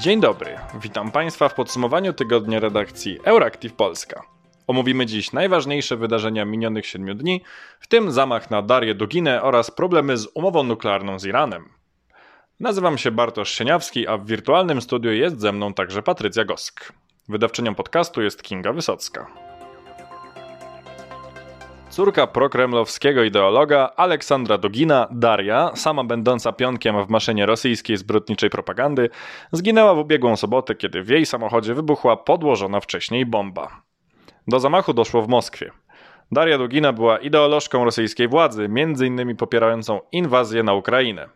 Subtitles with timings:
[0.00, 4.22] Dzień dobry, witam Państwa w podsumowaniu tygodnia redakcji Euractiv Polska.
[4.66, 7.42] Omówimy dziś najważniejsze wydarzenia minionych siedmiu dni,
[7.80, 11.68] w tym zamach na Darię Duginę oraz problemy z umową nuklearną z Iranem.
[12.60, 16.92] Nazywam się Bartosz Sieniawski, a w wirtualnym studiu jest ze mną także Patrycja Gosk.
[17.28, 19.49] Wydawczynią podcastu jest Kinga Wysocka.
[21.90, 29.10] Córka prokremlowskiego ideologa Aleksandra Dugina, Daria, sama będąca pionkiem w maszynie rosyjskiej zbrodniczej propagandy,
[29.52, 33.82] zginęła w ubiegłą sobotę, kiedy w jej samochodzie wybuchła podłożona wcześniej bomba.
[34.48, 35.70] Do zamachu doszło w Moskwie.
[36.32, 38.68] Daria Dugina była ideolożką rosyjskiej władzy,
[39.06, 41.28] innymi popierającą inwazję na Ukrainę.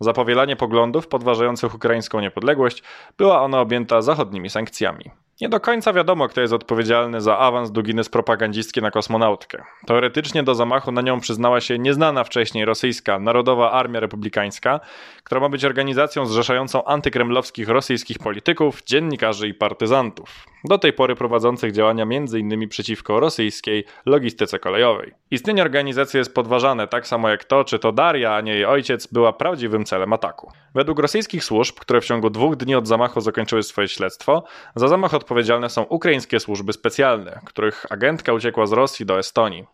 [0.00, 2.82] Za powielanie poglądów podważających ukraińską niepodległość
[3.18, 5.10] była ona objęta zachodnimi sankcjami.
[5.40, 9.62] Nie do końca wiadomo, kto jest odpowiedzialny za awans Duginy z propagandistki na kosmonautkę.
[9.86, 14.80] Teoretycznie do zamachu na nią przyznała się nieznana wcześniej rosyjska Narodowa Armia Republikańska,
[15.24, 21.72] która ma być organizacją zrzeszającą antykremlowskich rosyjskich polityków, dziennikarzy i partyzantów, do tej pory prowadzących
[21.72, 22.68] działania m.in.
[22.68, 25.12] przeciwko rosyjskiej logistyce kolejowej.
[25.30, 29.06] Istnienie organizacji jest podważane tak samo jak to, czy to Daria, a nie jej ojciec,
[29.06, 30.52] była prawdziwym celem ataku.
[30.74, 35.14] Według rosyjskich służb, które w ciągu dwóch dni od zamachu zakończyły swoje śledztwo, za zamach
[35.30, 39.66] odpowiedzialne są ukraińskie służby specjalne, których agentka uciekła z Rosji do Estonii.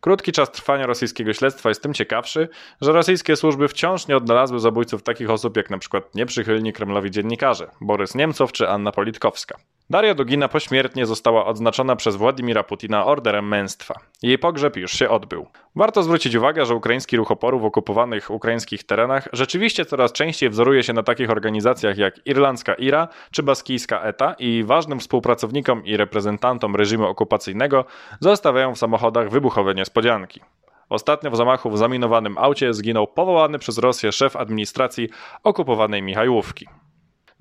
[0.00, 2.48] Krótki czas trwania rosyjskiego śledztwa jest tym ciekawszy,
[2.80, 6.02] że rosyjskie służby wciąż nie odnalazły zabójców takich osób jak np.
[6.14, 9.58] nieprzychylni Kremlowi dziennikarze Borys Niemcow czy Anna Politkowska.
[9.90, 13.94] Daria Dugina pośmiertnie została odznaczona przez Władimira Putina orderem męstwa.
[14.22, 15.46] Jej pogrzeb już się odbył.
[15.76, 20.82] Warto zwrócić uwagę, że ukraiński ruch oporu w okupowanych ukraińskich terenach rzeczywiście coraz częściej wzoruje
[20.82, 26.76] się na takich organizacjach jak irlandzka IRA czy baskijska ETA i ważnym współpracownikom i reprezentantom
[26.76, 27.84] reżimu okupacyjnego
[28.20, 30.40] zostawiają w samochodach wybuchowe niespodzianki.
[30.88, 35.08] Ostatnio w zamachu w zaminowanym aucie zginął powołany przez Rosję szef administracji
[35.42, 36.66] okupowanej Michajłówki.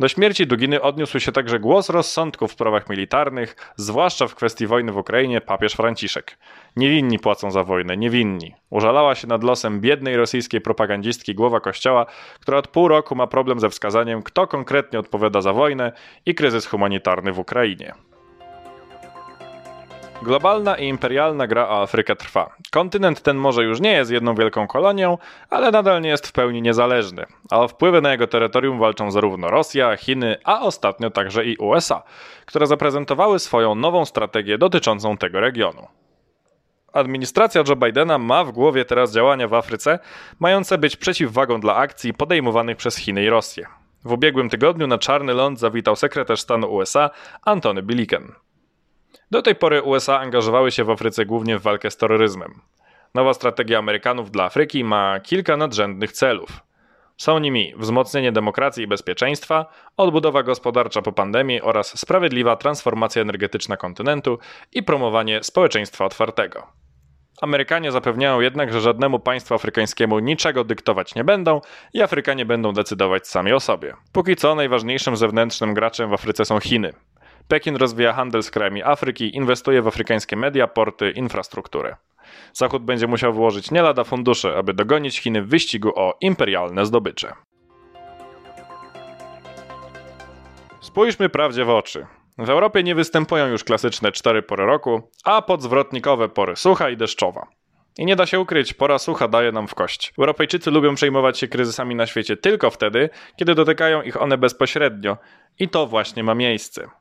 [0.02, 4.92] Do śmierci Duginy odniósł się także głos rozsądku w sprawach militarnych, zwłaszcza w kwestii wojny
[4.92, 6.38] w Ukrainie papież Franciszek.
[6.76, 8.56] Niewinni płacą za wojnę, niewinni.
[8.70, 12.06] Użalała się nad losem biednej rosyjskiej propagandistki głowa kościoła,
[12.40, 15.92] która od pół roku ma problem ze wskazaniem, kto konkretnie odpowiada za wojnę
[16.26, 17.94] i kryzys humanitarny w Ukrainie.
[20.22, 22.56] Globalna i imperialna gra o Afrykę trwa.
[22.72, 25.18] Kontynent ten może już nie jest jedną wielką kolonią,
[25.50, 29.48] ale nadal nie jest w pełni niezależny, a o wpływy na jego terytorium walczą zarówno
[29.48, 32.04] Rosja, Chiny, a ostatnio także i USA,
[32.46, 35.88] które zaprezentowały swoją nową strategię dotyczącą tego regionu.
[36.94, 40.00] Administracja Joe Bidena ma w głowie teraz działania w Afryce,
[40.40, 43.68] mające być przeciwwagą dla akcji podejmowanych przez Chiny i Rosję.
[44.06, 47.10] W ubiegłym tygodniu na Czarny Ląd zawitał sekretarz stanu USA
[47.46, 48.32] Antony Blinken.
[49.32, 52.62] Do tej pory USA angażowały się w Afryce głównie w walkę z terroryzmem.
[53.14, 56.50] Nowa strategia Amerykanów dla Afryki ma kilka nadrzędnych celów.
[57.18, 59.66] Są nimi wzmocnienie demokracji i bezpieczeństwa,
[59.98, 64.40] odbudowa gospodarcza po pandemii oraz sprawiedliwa transformacja energetyczna kontynentu
[64.72, 66.68] i promowanie społeczeństwa otwartego.
[67.42, 71.62] Amerykanie zapewniają jednak, że żadnemu państwu afrykańskiemu niczego dyktować nie będą
[71.94, 73.94] i Afrykanie będą decydować sami o sobie.
[74.12, 76.94] Póki co najważniejszym zewnętrznym graczem w Afryce są Chiny.
[77.52, 81.96] Pekin rozwija handel z krajami Afryki, inwestuje w afrykańskie media, porty, infrastrukturę.
[82.54, 87.34] Zachód będzie musiał wyłożyć nie lada fundusze, aby dogonić Chiny w wyścigu o imperialne zdobycze.
[90.82, 92.06] Spójrzmy prawdzie w oczy.
[92.38, 97.48] W Europie nie występują już klasyczne cztery pory roku, a podzwrotnikowe pory sucha i deszczowa.
[97.98, 100.14] I nie da się ukryć, pora sucha daje nam w kość.
[100.20, 105.18] Europejczycy lubią przejmować się kryzysami na świecie tylko wtedy, kiedy dotykają ich one bezpośrednio.
[105.60, 107.01] I to właśnie ma miejsce.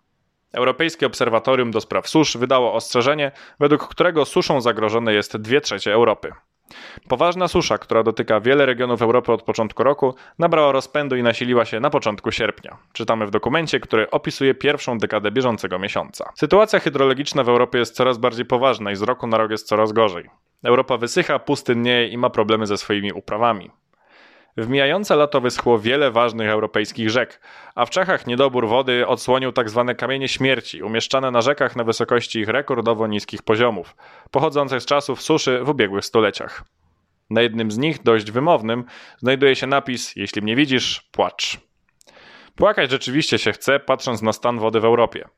[0.52, 6.32] Europejskie Obserwatorium do Spraw Susz wydało ostrzeżenie, według którego suszą zagrożone jest dwie trzecie Europy.
[7.08, 11.80] Poważna susza, która dotyka wiele regionów Europy od początku roku, nabrała rozpędu i nasiliła się
[11.80, 12.76] na początku sierpnia.
[12.92, 16.32] Czytamy w dokumencie, który opisuje pierwszą dekadę bieżącego miesiąca.
[16.34, 19.92] Sytuacja hydrologiczna w Europie jest coraz bardziej poważna i z roku na rok jest coraz
[19.92, 20.30] gorzej.
[20.64, 23.70] Europa wysycha, pustynnieje i ma problemy ze swoimi uprawami.
[24.56, 27.40] W mijające lato wyschło wiele ważnych europejskich rzek,
[27.74, 29.84] a w Czechach niedobór wody odsłonił tzw.
[29.86, 33.96] Tak kamienie śmierci, umieszczane na rzekach na wysokości ich rekordowo niskich poziomów,
[34.30, 36.64] pochodzących z czasów suszy w ubiegłych stuleciach.
[37.30, 38.84] Na jednym z nich, dość wymownym,
[39.18, 41.58] znajduje się napis: Jeśli mnie widzisz, płacz.
[42.56, 45.28] Płakać rzeczywiście się chce, patrząc na stan wody w Europie.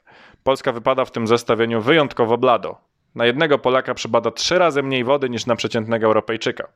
[0.44, 2.76] Polska wypada w tym zestawieniu wyjątkowo blado.
[3.14, 6.68] Na jednego Polaka przypada trzy razy mniej wody niż na przeciętnego Europejczyka.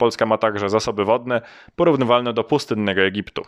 [0.00, 1.40] Polska ma także zasoby wodne
[1.76, 3.42] porównywalne do pustynnego Egiptu.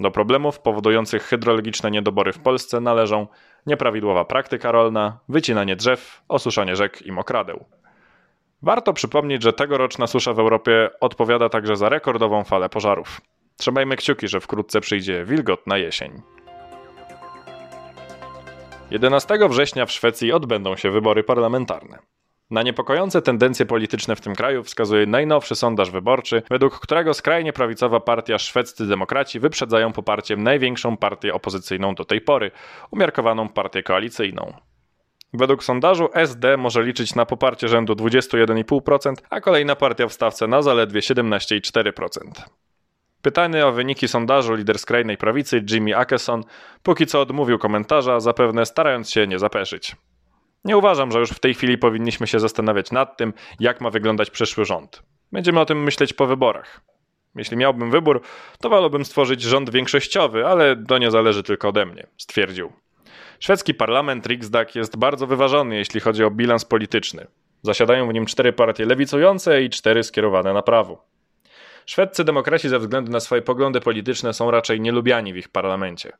[0.00, 3.26] Do problemów powodujących hydrologiczne niedobory w Polsce należą
[3.66, 7.64] nieprawidłowa praktyka rolna, wycinanie drzew, osuszanie rzek i mokradeł.
[8.62, 13.20] Warto przypomnieć, że tegoroczna susza w Europie odpowiada także za rekordową falę pożarów.
[13.56, 16.22] Trzymajmy kciuki, że wkrótce przyjdzie wilgotna jesień.
[18.90, 21.98] 11 września w Szwecji odbędą się wybory parlamentarne.
[22.50, 28.00] Na niepokojące tendencje polityczne w tym kraju wskazuje najnowszy sondaż wyborczy, według którego skrajnie prawicowa
[28.00, 32.50] partia Szwedzcy Demokraci wyprzedzają poparciem największą partię opozycyjną do tej pory,
[32.90, 34.52] umiarkowaną partię koalicyjną.
[35.32, 40.62] Według sondażu SD może liczyć na poparcie rzędu 21,5%, a kolejna partia w stawce na
[40.62, 42.20] zaledwie 17,4%.
[43.22, 46.44] Pytany o wyniki sondażu lider skrajnej prawicy Jimmy Akeson
[46.82, 49.96] póki co odmówił komentarza, zapewne starając się nie zapeszyć.
[50.64, 54.30] Nie uważam, że już w tej chwili powinniśmy się zastanawiać nad tym, jak ma wyglądać
[54.30, 55.02] przyszły rząd.
[55.32, 56.80] Będziemy o tym myśleć po wyborach.
[57.34, 58.20] Jeśli miałbym wybór,
[58.60, 62.72] to wolałbym stworzyć rząd większościowy, ale to nie zależy tylko ode mnie, stwierdził.
[63.40, 67.26] Szwedzki parlament Riksdag jest bardzo wyważony, jeśli chodzi o bilans polityczny.
[67.62, 71.04] Zasiadają w nim cztery partie lewicujące i cztery skierowane na prawo.
[71.86, 76.12] Szwedzcy demokraci ze względu na swoje poglądy polityczne są raczej nielubiani w ich parlamencie.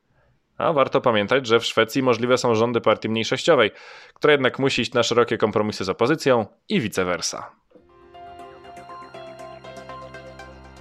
[0.59, 3.71] A warto pamiętać, że w Szwecji możliwe są rządy partii mniejszościowej,
[4.15, 7.51] która jednak musi iść na szerokie kompromisy z opozycją i vice versa.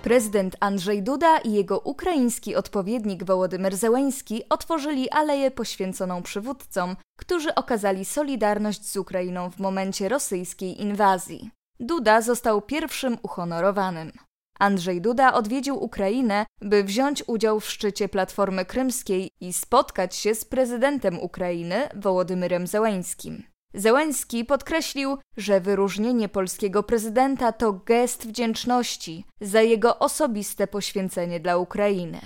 [0.03, 8.05] Prezydent Andrzej Duda i jego ukraiński odpowiednik Wołodymyr Zełeński otworzyli aleję poświęconą przywódcom, którzy okazali
[8.05, 11.49] solidarność z Ukrainą w momencie rosyjskiej inwazji.
[11.79, 14.11] Duda został pierwszym uhonorowanym.
[14.59, 20.45] Andrzej Duda odwiedził Ukrainę, by wziąć udział w szczycie Platformy Krymskiej i spotkać się z
[20.45, 23.43] prezydentem Ukrainy Wołodymyrem Zełańskim.
[23.73, 32.21] Zełański podkreślił, że wyróżnienie polskiego prezydenta to gest wdzięczności za jego osobiste poświęcenie dla Ukrainy.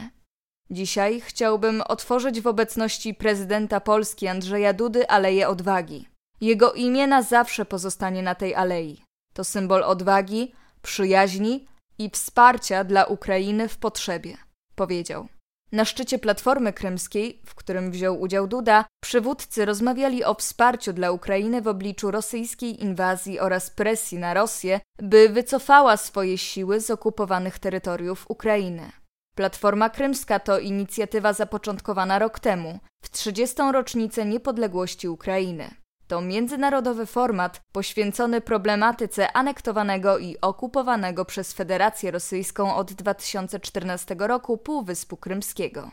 [0.70, 6.08] Dzisiaj chciałbym otworzyć w obecności prezydenta Polski Andrzeja Dudy Aleję Odwagi.
[6.42, 9.04] Jego imię na zawsze pozostanie na tej alei.
[9.34, 11.68] To symbol odwagi, przyjaźni
[12.02, 14.38] i wsparcia dla Ukrainy w potrzebie,
[14.76, 15.28] powiedział.
[15.72, 21.62] Na szczycie Platformy Krymskiej, w którym wziął udział Duda, przywódcy rozmawiali o wsparciu dla Ukrainy
[21.62, 28.26] w obliczu rosyjskiej inwazji oraz presji na Rosję, by wycofała swoje siły z okupowanych terytoriów
[28.30, 28.92] Ukrainy.
[29.36, 33.56] Platforma Krymska to inicjatywa zapoczątkowana rok temu, w 30.
[33.72, 35.81] rocznicę niepodległości Ukrainy.
[36.12, 45.18] To międzynarodowy format poświęcony problematyce anektowanego i okupowanego przez Federację Rosyjską od 2014 roku Półwyspu
[45.18, 45.92] Krymskiego.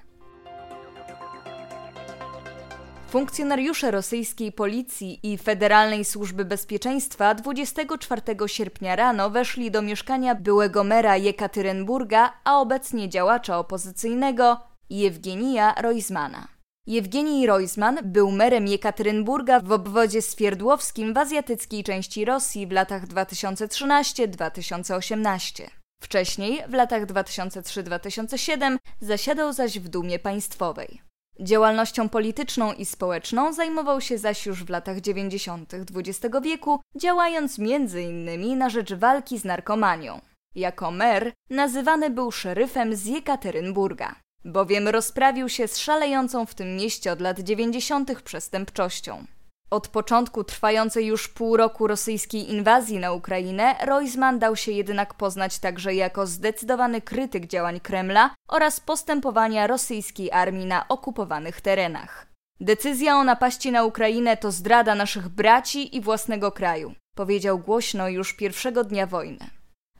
[3.09, 11.17] Funkcjonariusze rosyjskiej policji i Federalnej Służby Bezpieczeństwa 24 sierpnia rano weszli do mieszkania byłego mera
[11.17, 14.61] Jekaterynburga, a obecnie działacza opozycyjnego
[14.91, 16.58] Jewgenija Roizmana.
[16.89, 25.65] Jewgenij Roizman był merem Jekaterynburga w obwodzie Swierdłowskim w azjatyckiej części Rosji w latach 2013-2018.
[26.03, 31.03] Wcześniej, w latach 2003-2007, zasiadał zaś w Dumie Państwowej.
[31.41, 35.75] Działalnością polityczną i społeczną zajmował się zaś już w latach 90.
[35.75, 38.59] XX wieku, działając m.in.
[38.59, 40.21] na rzecz walki z narkomanią.
[40.55, 44.15] Jako mer nazywany był szeryfem z Jekaterynburga
[44.45, 48.23] bowiem rozprawił się z szalejącą w tym mieście od lat 90.
[48.23, 49.25] przestępczością.
[49.71, 55.59] Od początku trwającej już pół roku rosyjskiej inwazji na Ukrainę, Roizman dał się jednak poznać
[55.59, 62.27] także jako zdecydowany krytyk działań Kremla oraz postępowania rosyjskiej armii na okupowanych terenach.
[62.61, 68.33] Decyzja o napaści na Ukrainę to zdrada naszych braci i własnego kraju, powiedział głośno już
[68.33, 69.58] pierwszego dnia wojny.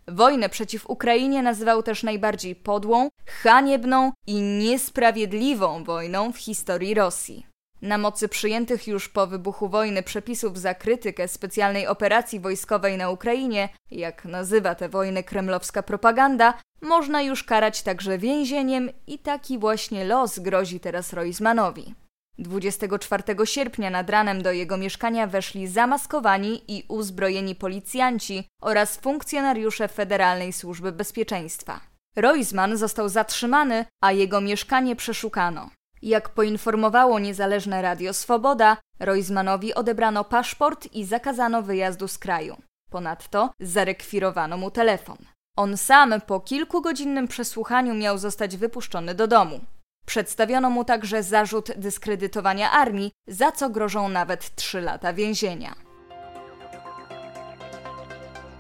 [0.09, 7.47] Wojnę przeciw Ukrainie nazywał też najbardziej podłą, haniebną i niesprawiedliwą wojną w historii Rosji.
[7.83, 13.69] Na mocy przyjętych już po wybuchu wojny przepisów za krytykę specjalnej operacji wojskowej na Ukrainie,
[13.91, 20.39] jak nazywa tę wojnę kremlowska propaganda, można już karać także więzieniem i taki właśnie los
[20.39, 21.95] grozi teraz Roizmanowi.
[22.39, 30.53] 24 sierpnia nad ranem do jego mieszkania weszli zamaskowani i uzbrojeni policjanci oraz funkcjonariusze Federalnej
[30.53, 31.81] Służby Bezpieczeństwa.
[32.17, 35.71] Roizman został zatrzymany, a jego mieszkanie przeszukano.
[36.03, 42.57] Jak poinformowało niezależne Radio Swoboda, Roizmanowi odebrano paszport i zakazano wyjazdu z kraju.
[42.91, 45.17] Ponadto zarekwirowano mu telefon.
[45.57, 49.61] On sam po kilkugodzinnym przesłuchaniu miał zostać wypuszczony do domu.
[50.09, 55.75] Przedstawiono mu także zarzut dyskredytowania armii, za co grożą nawet trzy lata więzienia.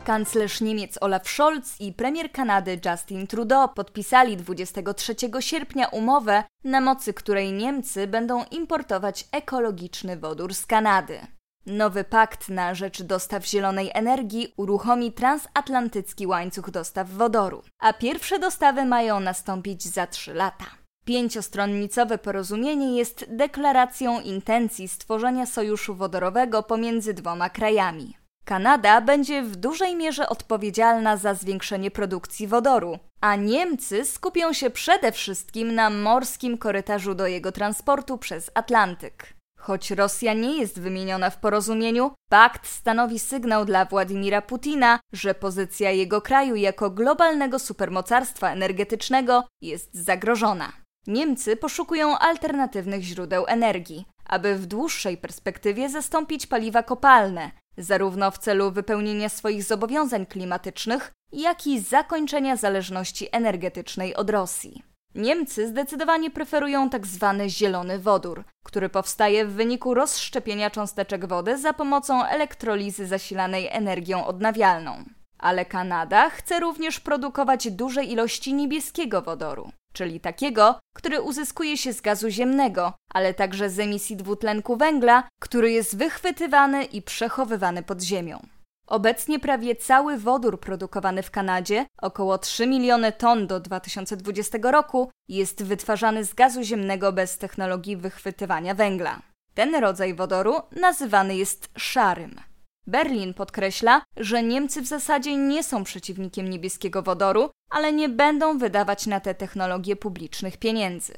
[0.05, 7.15] Kanclerz Niemiec Olaf Scholz i premier Kanady Justin Trudeau podpisali 23 sierpnia umowę, na mocy
[7.15, 11.21] której Niemcy będą importować ekologiczny wodór z Kanady.
[11.67, 18.85] Nowy pakt na rzecz dostaw zielonej energii uruchomi transatlantycki łańcuch dostaw wodoru, a pierwsze dostawy
[18.85, 20.88] mają nastąpić za trzy lata.
[21.09, 28.17] Pięciostronnicowe porozumienie jest deklaracją intencji stworzenia sojuszu wodorowego pomiędzy dwoma krajami.
[28.45, 35.13] Kanada będzie w dużej mierze odpowiedzialna za zwiększenie produkcji wodoru, a Niemcy skupią się przede
[35.13, 39.35] wszystkim na morskim korytarzu do jego transportu przez Atlantyk.
[39.59, 45.91] Choć Rosja nie jest wymieniona w porozumieniu, pakt stanowi sygnał dla Władimira Putina, że pozycja
[45.91, 50.73] jego kraju jako globalnego supermocarstwa energetycznego jest zagrożona.
[51.09, 58.71] Niemcy poszukują alternatywnych źródeł energii, aby w dłuższej perspektywie zastąpić paliwa kopalne, zarówno w celu
[58.71, 64.83] wypełnienia swoich zobowiązań klimatycznych, jak i zakończenia zależności energetycznej od Rosji.
[65.15, 67.35] Niemcy zdecydowanie preferują tzw.
[67.39, 74.27] Tak zielony wodór, który powstaje w wyniku rozszczepienia cząsteczek wody za pomocą elektrolizy zasilanej energią
[74.27, 75.05] odnawialną.
[75.39, 82.01] Ale Kanada chce również produkować duże ilości niebieskiego wodoru, czyli takiego, który uzyskuje się z
[82.01, 88.47] gazu ziemnego, ale także z emisji dwutlenku węgla, który jest wychwytywany i przechowywany pod ziemią.
[88.87, 95.63] Obecnie prawie cały wodór produkowany w Kanadzie, około 3 miliony ton do 2020 roku, jest
[95.63, 99.23] wytwarzany z gazu ziemnego bez technologii wychwytywania węgla.
[99.55, 102.41] Ten rodzaj wodoru nazywany jest szarym.
[102.89, 109.07] Berlin podkreśla, że Niemcy w zasadzie nie są przeciwnikiem niebieskiego wodoru, ale nie będą wydawać
[109.07, 111.15] na te technologie publicznych pieniędzy.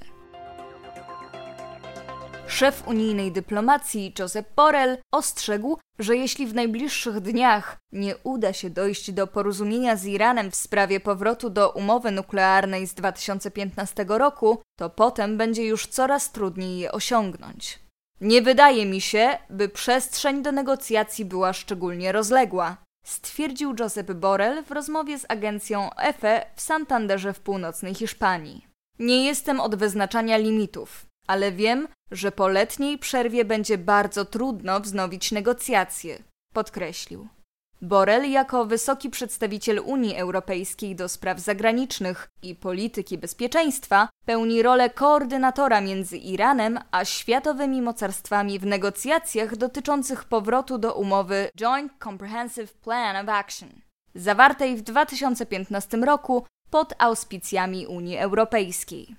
[2.47, 9.13] Szef unijnej dyplomacji Josep Borrell ostrzegł, że jeśli w najbliższych dniach nie uda się dojść
[9.13, 15.37] do porozumienia z Iranem w sprawie powrotu do umowy nuklearnej z 2015 roku, to potem
[15.37, 17.90] będzie już coraz trudniej je osiągnąć.
[18.21, 24.71] Nie wydaje mi się, by przestrzeń do negocjacji była szczególnie rozległa, stwierdził Josep Borrell w
[24.71, 28.67] rozmowie z agencją EFE w Santanderze w północnej Hiszpanii.
[28.99, 35.33] Nie jestem od wyznaczania limitów, ale wiem, że po letniej przerwie będzie bardzo trudno wznowić
[35.33, 36.23] negocjacje,
[36.55, 37.29] podkreślił.
[37.83, 45.81] Borel jako wysoki przedstawiciel Unii Europejskiej do spraw zagranicznych i polityki bezpieczeństwa pełni rolę koordynatora
[45.81, 53.29] między Iranem a światowymi mocarstwami w negocjacjach dotyczących powrotu do umowy Joint Comprehensive Plan of
[53.29, 53.69] Action,
[54.15, 59.17] zawartej w 2015 roku pod auspicjami Unii Europejskiej.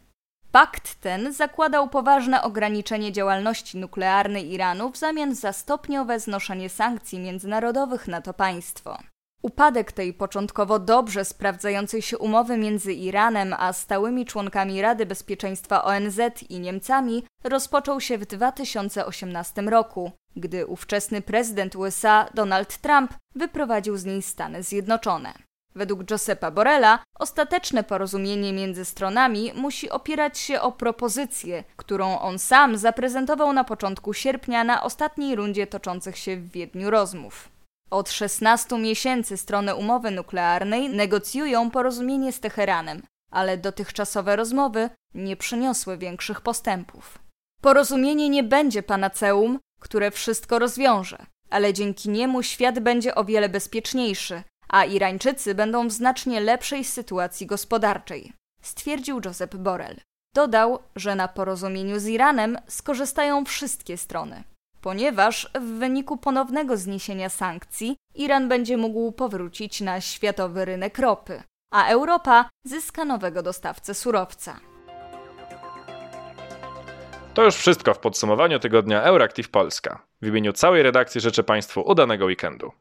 [0.52, 8.08] Pakt ten zakładał poważne ograniczenie działalności nuklearnej Iranu w zamian za stopniowe znoszenie sankcji międzynarodowych
[8.08, 8.98] na to państwo.
[9.42, 16.20] Upadek tej początkowo dobrze sprawdzającej się umowy między Iranem a stałymi członkami Rady Bezpieczeństwa ONZ
[16.50, 24.06] i Niemcami rozpoczął się w 2018 roku, gdy ówczesny prezydent USA Donald Trump wyprowadził z
[24.06, 25.34] niej Stany Zjednoczone.
[25.76, 32.78] Według Giuseppa Borella ostateczne porozumienie między stronami musi opierać się o propozycję, którą on sam
[32.78, 37.50] zaprezentował na początku sierpnia na ostatniej rundzie toczących się w Wiedniu rozmów.
[37.92, 43.02] Od 16 miesięcy strony umowy nuklearnej negocjują porozumienie z Teheranem,
[43.32, 47.20] ale dotychczasowe rozmowy nie przyniosły większych postępów.
[47.62, 51.18] Porozumienie nie będzie panaceum, które wszystko rozwiąże,
[51.50, 57.48] ale dzięki niemu świat będzie o wiele bezpieczniejszy, a Irańczycy będą w znacznie lepszej sytuacji
[57.48, 59.96] gospodarczej, stwierdził Josep Borrell.
[60.36, 64.44] Dodał, że na porozumieniu z Iranem skorzystają wszystkie strony,
[64.82, 71.88] ponieważ w wyniku ponownego zniesienia sankcji Iran będzie mógł powrócić na światowy rynek ropy, a
[71.88, 74.60] Europa zyska nowego dostawcę surowca.
[77.34, 80.06] To już wszystko w podsumowaniu tygodnia Euractiv Polska.
[80.22, 82.72] W imieniu całej redakcji życzę Państwu udanego weekendu.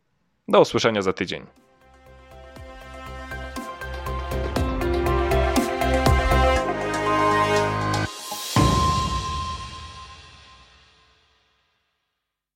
[0.49, 1.47] Do usłyszenia za tydzień.